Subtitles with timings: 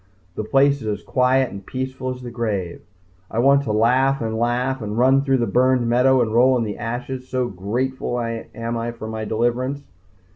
[0.33, 2.81] The place is as quiet and peaceful as the grave.
[3.29, 6.63] I want to laugh and laugh and run through the burned meadow and roll in
[6.63, 9.83] the ashes so grateful am I for my deliverance.